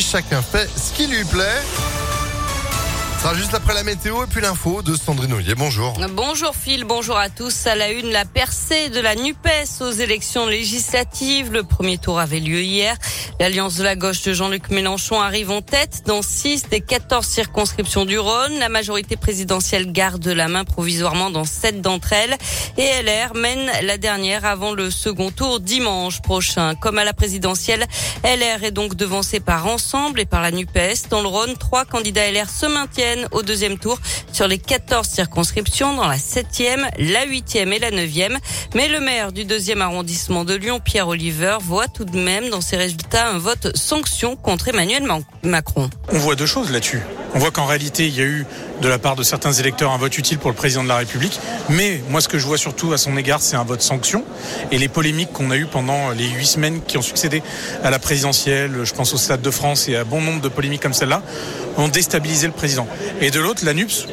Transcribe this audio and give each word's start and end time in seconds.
chacun 0.00 0.42
fait 0.42 0.68
ce 0.76 0.92
qui 0.92 1.06
lui 1.06 1.24
plaît. 1.24 1.93
Sera 3.24 3.36
juste 3.36 3.54
après 3.54 3.72
la 3.72 3.84
météo 3.84 4.22
et 4.22 4.26
puis 4.26 4.42
l'info 4.42 4.82
de 4.82 4.94
Sandrine 4.94 5.32
Ollier. 5.32 5.54
Bonjour. 5.54 5.98
Bonjour 6.10 6.54
Phil, 6.54 6.84
bonjour 6.84 7.16
à 7.16 7.30
tous. 7.30 7.66
À 7.66 7.74
la 7.74 7.90
une, 7.90 8.10
la 8.10 8.26
percée 8.26 8.90
de 8.90 9.00
la 9.00 9.14
NUPES 9.14 9.80
aux 9.80 9.92
élections 9.92 10.46
législatives. 10.46 11.50
Le 11.50 11.62
premier 11.62 11.96
tour 11.96 12.20
avait 12.20 12.38
lieu 12.38 12.60
hier. 12.60 12.94
L'alliance 13.40 13.76
de 13.76 13.82
la 13.82 13.96
gauche 13.96 14.20
de 14.24 14.34
Jean-Luc 14.34 14.68
Mélenchon 14.68 15.22
arrive 15.22 15.50
en 15.50 15.62
tête 15.62 16.02
dans 16.04 16.20
6 16.20 16.68
des 16.68 16.82
14 16.82 17.24
circonscriptions 17.24 18.04
du 18.04 18.18
Rhône. 18.18 18.58
La 18.58 18.68
majorité 18.68 19.16
présidentielle 19.16 19.90
garde 19.90 20.26
la 20.26 20.48
main 20.48 20.64
provisoirement 20.64 21.30
dans 21.30 21.44
7 21.44 21.80
d'entre 21.80 22.12
elles. 22.12 22.36
Et 22.76 22.90
LR 23.02 23.34
mène 23.34 23.70
la 23.84 23.96
dernière 23.96 24.44
avant 24.44 24.74
le 24.74 24.90
second 24.90 25.30
tour 25.30 25.60
dimanche 25.60 26.20
prochain. 26.20 26.74
Comme 26.74 26.98
à 26.98 27.04
la 27.04 27.14
présidentielle, 27.14 27.86
LR 28.22 28.64
est 28.64 28.70
donc 28.70 28.96
devancé 28.96 29.40
par 29.40 29.66
Ensemble 29.66 30.20
et 30.20 30.26
par 30.26 30.42
la 30.42 30.50
NUPES. 30.50 31.08
Dans 31.08 31.22
le 31.22 31.28
Rhône, 31.28 31.56
trois 31.56 31.86
candidats 31.86 32.30
LR 32.30 32.50
se 32.50 32.66
maintiennent 32.66 33.13
au 33.32 33.42
deuxième 33.42 33.78
tour 33.78 33.98
sur 34.32 34.48
les 34.48 34.58
14 34.58 35.06
circonscriptions 35.06 35.94
dans 35.94 36.06
la 36.06 36.16
7e, 36.16 36.88
la 36.98 37.26
8e 37.26 37.72
et 37.72 37.78
la 37.78 37.90
9e. 37.90 38.36
Mais 38.74 38.88
le 38.88 39.00
maire 39.00 39.32
du 39.32 39.44
deuxième 39.44 39.82
arrondissement 39.82 40.44
de 40.44 40.54
Lyon, 40.54 40.80
Pierre 40.84 41.08
Oliver, 41.08 41.58
voit 41.60 41.88
tout 41.88 42.04
de 42.04 42.18
même 42.18 42.50
dans 42.50 42.60
ses 42.60 42.76
résultats 42.76 43.28
un 43.28 43.38
vote 43.38 43.76
sanction 43.76 44.36
contre 44.36 44.68
Emmanuel 44.68 45.04
Macron. 45.42 45.90
On 46.08 46.18
voit 46.18 46.34
deux 46.34 46.46
choses 46.46 46.70
là-dessus. 46.70 47.02
On 47.34 47.38
voit 47.38 47.50
qu'en 47.50 47.66
réalité, 47.66 48.06
il 48.06 48.16
y 48.16 48.20
a 48.20 48.24
eu 48.24 48.46
de 48.80 48.88
la 48.88 48.98
part 48.98 49.16
de 49.16 49.24
certains 49.24 49.52
électeurs 49.52 49.90
un 49.92 49.98
vote 49.98 50.16
utile 50.16 50.38
pour 50.38 50.50
le 50.50 50.56
président 50.56 50.84
de 50.84 50.88
la 50.88 50.96
République. 50.96 51.40
Mais 51.68 52.00
moi, 52.08 52.20
ce 52.20 52.28
que 52.28 52.38
je 52.38 52.46
vois 52.46 52.58
surtout 52.58 52.92
à 52.92 52.98
son 52.98 53.16
égard, 53.16 53.40
c'est 53.42 53.56
un 53.56 53.64
vote 53.64 53.82
sanction. 53.82 54.24
Et 54.70 54.78
les 54.78 54.88
polémiques 54.88 55.32
qu'on 55.32 55.50
a 55.50 55.56
eues 55.56 55.66
pendant 55.66 56.10
les 56.10 56.28
huit 56.28 56.46
semaines 56.46 56.80
qui 56.86 56.96
ont 56.96 57.02
succédé 57.02 57.42
à 57.82 57.90
la 57.90 57.98
présidentielle, 57.98 58.84
je 58.84 58.94
pense 58.94 59.12
au 59.14 59.16
Stade 59.16 59.42
de 59.42 59.50
France 59.50 59.88
et 59.88 59.96
à 59.96 60.04
bon 60.04 60.20
nombre 60.20 60.40
de 60.40 60.48
polémiques 60.48 60.82
comme 60.82 60.94
celle-là, 60.94 61.22
ont 61.76 61.88
déstabilisé 61.88 62.46
le 62.46 62.52
président. 62.52 62.86
Et 63.20 63.30
de 63.32 63.40
l'autre, 63.40 63.64
la 63.64 63.74
NUPS, 63.74 64.06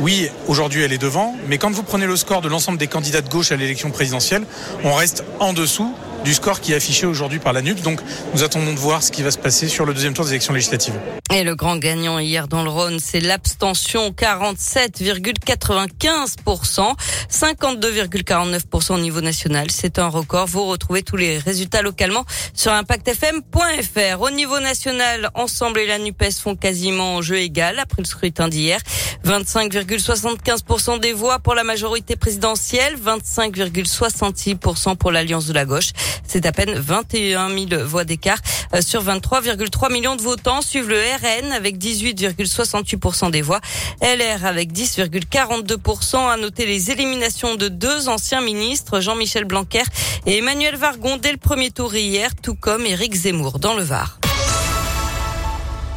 oui, 0.00 0.28
aujourd'hui 0.46 0.82
elle 0.82 0.92
est 0.92 0.98
devant, 0.98 1.34
mais 1.48 1.56
quand 1.56 1.70
vous 1.70 1.82
prenez 1.82 2.06
le 2.06 2.16
score 2.16 2.42
de 2.42 2.48
l'ensemble 2.48 2.76
des 2.76 2.86
candidats 2.86 3.22
de 3.22 3.28
gauche 3.30 3.52
à 3.52 3.56
l'élection 3.56 3.90
présidentielle, 3.90 4.44
on 4.84 4.92
reste 4.92 5.24
en 5.40 5.54
dessous 5.54 5.94
du 6.24 6.34
score 6.34 6.60
qui 6.60 6.72
est 6.72 6.76
affiché 6.76 7.06
aujourd'hui 7.06 7.38
par 7.38 7.52
la 7.52 7.62
NUP. 7.62 7.80
Donc 7.82 8.00
nous 8.34 8.42
attendons 8.42 8.72
de 8.72 8.78
voir 8.78 9.02
ce 9.02 9.10
qui 9.10 9.22
va 9.22 9.30
se 9.30 9.38
passer 9.38 9.68
sur 9.68 9.84
le 9.84 9.94
deuxième 9.94 10.14
tour 10.14 10.24
des 10.24 10.32
élections 10.32 10.54
législatives. 10.54 10.94
Et 11.34 11.44
le 11.44 11.56
grand 11.56 11.76
gagnant 11.76 12.18
hier 12.18 12.48
dans 12.48 12.62
le 12.62 12.70
Rhône, 12.70 12.98
c'est 13.00 13.20
l'abstention 13.20 14.10
47,95%, 14.10 16.94
52,49% 17.30 18.92
au 18.92 18.98
niveau 18.98 19.20
national. 19.20 19.70
C'est 19.70 19.98
un 19.98 20.08
record. 20.08 20.46
Vous 20.46 20.64
retrouvez 20.64 21.02
tous 21.02 21.16
les 21.16 21.38
résultats 21.38 21.82
localement 21.82 22.24
sur 22.54 22.72
impactfm.fr. 22.72 24.20
Au 24.20 24.30
niveau 24.30 24.60
national, 24.60 25.30
Ensemble 25.34 25.80
et 25.80 25.86
la 25.86 25.98
NUPES 25.98 26.40
font 26.42 26.54
quasiment 26.54 27.20
jeu 27.22 27.38
égal 27.38 27.78
après 27.78 28.02
le 28.02 28.06
scrutin 28.06 28.48
d'hier. 28.48 28.80
25,75% 29.24 31.00
des 31.00 31.12
voix 31.12 31.40
pour 31.40 31.54
la 31.54 31.64
majorité 31.64 32.16
présidentielle, 32.16 32.96
25,66% 33.04 34.96
pour 34.96 35.10
l'Alliance 35.10 35.46
de 35.46 35.52
la 35.52 35.64
gauche. 35.64 35.90
C'est 36.26 36.46
à 36.46 36.52
peine 36.52 36.74
21 36.74 37.48
000 37.48 37.84
voix 37.84 38.04
d'écart 38.04 38.38
euh, 38.74 38.80
sur 38.80 39.02
23,3 39.02 39.92
millions 39.92 40.16
de 40.16 40.22
votants. 40.22 40.62
Suivent 40.62 40.88
le 40.88 40.98
RN 40.98 41.52
avec 41.52 41.78
18,68% 41.78 43.30
des 43.30 43.42
voix. 43.42 43.60
LR 44.02 44.44
avec 44.44 44.72
10,42%. 44.72 46.28
À 46.28 46.36
noter 46.36 46.66
les 46.66 46.90
éliminations 46.90 47.54
de 47.54 47.68
deux 47.68 48.08
anciens 48.08 48.40
ministres, 48.40 49.00
Jean-Michel 49.00 49.44
Blanquer 49.44 49.84
et 50.26 50.38
Emmanuel 50.38 50.76
Vargon 50.76 51.16
dès 51.16 51.32
le 51.32 51.38
premier 51.38 51.70
tour 51.70 51.94
hier, 51.94 52.30
tout 52.42 52.54
comme 52.54 52.84
Éric 52.84 53.14
Zemmour 53.14 53.58
dans 53.58 53.74
le 53.74 53.82
Var. 53.82 54.18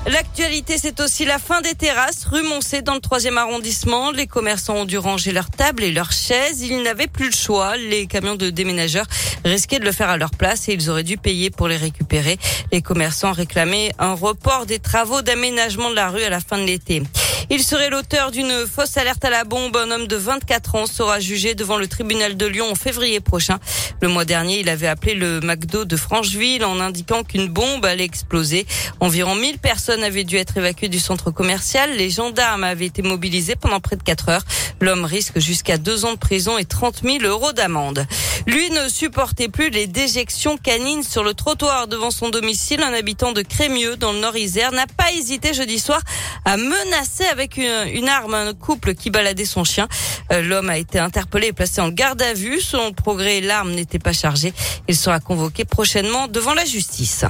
L'actualité, 0.07 0.77
c'est 0.77 1.01
aussi 1.01 1.25
la 1.25 1.37
fin 1.37 1.61
des 1.61 1.75
terrasses 1.75 2.25
rue 2.25 2.41
Moncé 2.41 2.81
dans 2.81 2.93
le 2.93 2.99
troisième 2.99 3.37
arrondissement. 3.37 4.11
Les 4.11 4.27
commerçants 4.27 4.75
ont 4.75 4.85
dû 4.85 4.97
ranger 4.97 5.31
leurs 5.31 5.51
tables 5.51 5.83
et 5.83 5.91
leurs 5.91 6.13
chaises. 6.13 6.61
Ils 6.61 6.81
n'avaient 6.81 7.07
plus 7.07 7.27
le 7.27 7.35
choix. 7.35 7.75
Les 7.75 8.07
camions 8.07 8.35
de 8.35 8.49
déménageurs 8.49 9.05
risquaient 9.43 9.79
de 9.79 9.85
le 9.85 9.91
faire 9.91 10.09
à 10.09 10.17
leur 10.17 10.31
place 10.31 10.69
et 10.69 10.73
ils 10.73 10.89
auraient 10.89 11.03
dû 11.03 11.17
payer 11.17 11.49
pour 11.49 11.67
les 11.67 11.77
récupérer. 11.77 12.37
Les 12.71 12.81
commerçants 12.81 13.33
réclamaient 13.33 13.91
un 13.99 14.13
report 14.13 14.65
des 14.65 14.79
travaux 14.79 15.21
d'aménagement 15.21 15.89
de 15.89 15.95
la 15.95 16.09
rue 16.09 16.23
à 16.23 16.29
la 16.29 16.39
fin 16.39 16.57
de 16.57 16.63
l'été. 16.63 17.03
Il 17.51 17.63
serait 17.63 17.89
l'auteur 17.89 18.29
d'une 18.29 18.67
fausse 18.67 18.95
alerte 18.97 19.25
à 19.25 19.31
la 19.31 19.43
bombe. 19.43 19.75
Un 19.75 19.89
homme 19.89 20.05
de 20.05 20.15
24 20.15 20.75
ans 20.75 20.85
sera 20.85 21.19
jugé 21.19 21.55
devant 21.55 21.77
le 21.77 21.87
tribunal 21.87 22.37
de 22.37 22.45
Lyon 22.45 22.69
en 22.71 22.75
février 22.75 23.19
prochain. 23.21 23.57
Le 24.01 24.07
mois 24.07 24.23
dernier, 24.23 24.59
il 24.59 24.69
avait 24.69 24.87
appelé 24.87 25.15
le 25.15 25.39
McDo 25.41 25.83
de 25.83 25.97
Francheville 25.97 26.63
en 26.63 26.79
indiquant 26.79 27.23
qu'une 27.23 27.47
bombe 27.47 27.85
allait 27.85 28.03
exploser. 28.03 28.67
Environ 28.99 29.33
1000 29.33 29.57
personnes 29.57 30.03
avaient 30.03 30.25
dû 30.25 30.37
être 30.37 30.57
évacuées 30.57 30.89
du 30.89 30.99
centre 30.99 31.31
commercial. 31.31 31.97
Les 31.97 32.11
gendarmes 32.11 32.63
avaient 32.63 32.85
été 32.85 33.01
mobilisés 33.01 33.55
pendant 33.55 33.79
près 33.79 33.95
de 33.95 34.03
4 34.03 34.29
heures. 34.29 34.45
L'homme 34.79 35.03
risque 35.03 35.39
jusqu'à 35.39 35.79
2 35.79 36.05
ans 36.05 36.13
de 36.13 36.19
prison 36.19 36.59
et 36.59 36.65
30 36.65 37.01
000 37.03 37.23
euros 37.23 37.51
d'amende. 37.51 38.05
Lui 38.47 38.69
ne 38.71 38.87
supportait 38.87 39.49
plus 39.49 39.69
les 39.69 39.87
déjections 39.87 40.57
canines 40.57 41.03
sur 41.03 41.23
le 41.23 41.33
trottoir 41.33 41.87
devant 41.87 42.11
son 42.11 42.29
domicile. 42.29 42.81
Un 42.81 42.93
habitant 42.93 43.31
de 43.31 43.41
Crémieux, 43.41 43.97
dans 43.97 44.11
le 44.11 44.19
Nord-Isère, 44.19 44.71
n'a 44.71 44.87
pas 44.87 45.11
hésité 45.11 45.53
jeudi 45.53 45.79
soir 45.79 46.01
à 46.45 46.57
menacer 46.57 47.25
avec 47.25 47.57
une, 47.57 48.07
arme 48.07 48.33
un 48.33 48.53
couple 48.53 48.95
qui 48.95 49.09
baladait 49.09 49.45
son 49.45 49.63
chien. 49.63 49.87
Euh, 50.31 50.41
l'homme 50.41 50.69
a 50.69 50.77
été 50.77 50.99
interpellé 50.99 51.47
et 51.47 51.53
placé 51.53 51.81
en 51.81 51.89
garde 51.89 52.21
à 52.21 52.33
vue. 52.33 52.61
Son 52.61 52.91
progrès, 52.91 53.41
l'arme 53.41 53.71
n'était 53.71 53.99
pas 53.99 54.13
chargée. 54.13 54.53
Il 54.87 54.95
sera 54.95 55.19
convoqué 55.19 55.65
prochainement 55.65 56.27
devant 56.27 56.53
la 56.53 56.65
justice. 56.65 57.25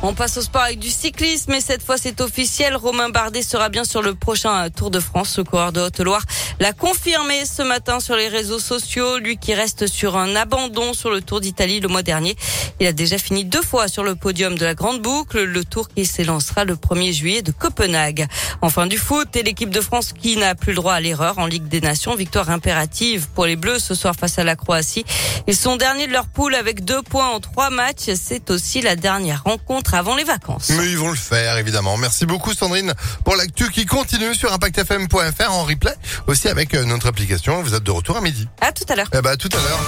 On 0.00 0.14
passe 0.14 0.36
au 0.36 0.42
sport 0.42 0.62
avec 0.62 0.78
du 0.78 0.90
cyclisme 0.90 1.52
et 1.54 1.60
cette 1.60 1.82
fois 1.82 1.96
c'est 1.98 2.20
officiel. 2.20 2.76
Romain 2.76 3.08
Bardet 3.08 3.42
sera 3.42 3.68
bien 3.68 3.82
sur 3.82 4.00
le 4.00 4.14
prochain 4.14 4.70
Tour 4.70 4.92
de 4.92 5.00
France. 5.00 5.36
Le 5.38 5.42
coureur 5.42 5.72
de 5.72 5.80
Haute-Loire 5.80 6.22
l'a 6.60 6.72
confirmé 6.72 7.44
ce 7.44 7.62
matin 7.62 7.98
sur 7.98 8.14
les 8.14 8.28
réseaux 8.28 8.60
sociaux. 8.60 9.18
Lui 9.18 9.38
qui 9.38 9.54
reste 9.54 9.88
sur 9.88 10.16
un 10.16 10.36
abandon 10.36 10.92
sur 10.92 11.10
le 11.10 11.20
Tour 11.20 11.40
d'Italie 11.40 11.80
le 11.80 11.88
mois 11.88 12.04
dernier. 12.04 12.36
Il 12.78 12.86
a 12.86 12.92
déjà 12.92 13.18
fini 13.18 13.44
deux 13.44 13.60
fois 13.60 13.88
sur 13.88 14.04
le 14.04 14.14
podium 14.14 14.56
de 14.56 14.64
la 14.64 14.74
Grande 14.74 15.02
Boucle. 15.02 15.42
Le 15.42 15.64
Tour 15.64 15.88
qui 15.88 16.06
s'élancera 16.06 16.64
le 16.64 16.76
1er 16.76 17.12
juillet 17.12 17.42
de 17.42 17.50
Copenhague. 17.50 18.28
Enfin 18.62 18.86
du 18.86 18.98
foot 18.98 19.34
et 19.34 19.42
l'équipe 19.42 19.70
de 19.70 19.80
France 19.80 20.12
qui 20.12 20.36
n'a 20.36 20.54
plus 20.54 20.70
le 20.70 20.76
droit 20.76 20.94
à 20.94 21.00
l'erreur 21.00 21.40
en 21.40 21.46
Ligue 21.46 21.66
des 21.66 21.80
Nations. 21.80 22.14
Victoire 22.14 22.50
impérative 22.50 23.26
pour 23.34 23.46
les 23.46 23.56
Bleus 23.56 23.80
ce 23.80 23.96
soir 23.96 24.14
face 24.14 24.38
à 24.38 24.44
la 24.44 24.54
Croatie. 24.54 25.04
Ils 25.48 25.56
sont 25.56 25.74
derniers 25.74 26.06
de 26.06 26.12
leur 26.12 26.28
poule 26.28 26.54
avec 26.54 26.84
deux 26.84 27.02
points 27.02 27.30
en 27.30 27.40
trois 27.40 27.70
matchs. 27.70 28.10
C'est 28.14 28.52
aussi 28.52 28.80
la 28.80 28.94
dernière 28.94 29.42
rencontre 29.42 29.87
avant 29.94 30.16
les 30.16 30.24
vacances. 30.24 30.70
Mais 30.70 30.90
ils 30.90 30.98
vont 30.98 31.10
le 31.10 31.16
faire, 31.16 31.56
évidemment. 31.58 31.96
Merci 31.96 32.26
beaucoup, 32.26 32.52
Sandrine, 32.54 32.92
pour 33.24 33.36
l'actu 33.36 33.70
qui 33.70 33.86
continue 33.86 34.34
sur 34.34 34.52
ImpactFM.fr 34.52 35.52
en 35.52 35.64
replay, 35.64 35.94
aussi 36.26 36.48
avec 36.48 36.74
euh, 36.74 36.84
notre 36.84 37.06
application. 37.08 37.62
Vous 37.62 37.74
êtes 37.74 37.82
de 37.82 37.90
retour 37.90 38.16
à 38.16 38.20
midi. 38.20 38.48
À 38.60 38.72
tout 38.72 38.84
à 38.88 38.96
l'heure. 38.96 39.08
Eh 39.12 39.20
ben, 39.20 39.30
à 39.30 39.36
tout 39.36 39.48
à 39.52 39.56
l'heure. 39.56 39.80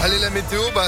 Allez, 0.00 0.18
la 0.20 0.30
météo, 0.30 0.60
bah, 0.74 0.84